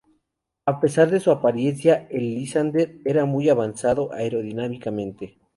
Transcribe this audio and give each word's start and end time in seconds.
A 0.65 0.79
pesar 0.79 1.11
de 1.11 1.19
su 1.19 1.29
apariencia, 1.29 2.07
el 2.09 2.23
Lysander 2.33 3.01
era 3.05 3.25
muy 3.25 3.49
avanzado 3.49 4.11
aerodinámicamente. 4.11 5.37